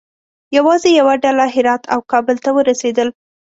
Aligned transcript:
یوازې 0.57 0.89
یوه 0.99 1.13
ډله 1.23 1.45
هرات 1.55 1.83
او 1.93 1.99
کابل 2.11 2.35
ته 2.43 2.49
ورسېدل. 2.53 3.09